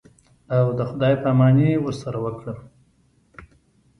او 0.57 0.65
د 0.77 0.79
خداى 0.89 1.15
پاماني 1.23 1.69
ورسره 1.81 2.17
وکړم. 2.25 2.59